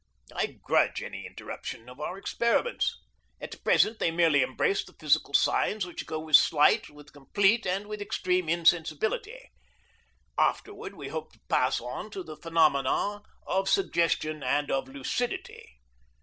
I 0.35 0.57
grudge 0.63 1.03
any 1.03 1.27
interruption 1.27 1.87
of 1.87 1.99
our 1.99 2.17
experiments. 2.17 2.99
At 3.39 3.63
present 3.63 3.99
they 3.99 4.09
merely 4.09 4.41
embrace 4.41 4.83
the 4.83 4.93
physical 4.99 5.35
signs 5.35 5.85
which 5.85 6.07
go 6.07 6.19
with 6.21 6.35
slight, 6.37 6.89
with 6.89 7.13
complete, 7.13 7.67
and 7.67 7.85
with 7.85 8.01
extreme 8.01 8.49
insensibility. 8.49 9.51
Afterward 10.39 10.95
we 10.95 11.09
hope 11.09 11.33
to 11.33 11.39
pass 11.49 11.79
on 11.79 12.09
to 12.09 12.23
the 12.23 12.35
phenomena 12.35 13.21
of 13.45 13.69
suggestion 13.69 14.41
and 14.41 14.71
of 14.71 14.87
lucidity. 14.87 15.79